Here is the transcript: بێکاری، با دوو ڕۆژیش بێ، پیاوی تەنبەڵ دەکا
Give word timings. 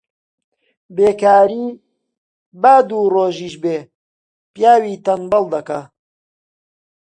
بێکاری، 0.95 1.67
با 2.61 2.75
دوو 2.87 3.11
ڕۆژیش 3.13 3.55
بێ، 3.63 3.77
پیاوی 4.53 5.01
تەنبەڵ 5.05 5.45
دەکا 5.53 5.81